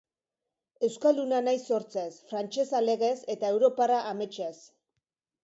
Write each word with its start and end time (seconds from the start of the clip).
Euskalduna 0.87 1.41
naiz 1.47 1.61
sortzez, 1.73 2.07
frantsesa 2.33 2.81
legez, 2.87 3.13
eta 3.35 3.53
europarra 3.59 4.01
ametsez. 4.15 4.53